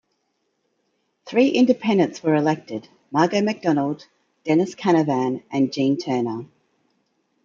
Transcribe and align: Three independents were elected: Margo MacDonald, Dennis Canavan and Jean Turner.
Three 1.27 1.49
independents 1.49 2.23
were 2.23 2.33
elected: 2.33 2.89
Margo 3.11 3.39
MacDonald, 3.39 4.07
Dennis 4.43 4.73
Canavan 4.73 5.43
and 5.51 5.71
Jean 5.71 5.95
Turner. 5.95 6.47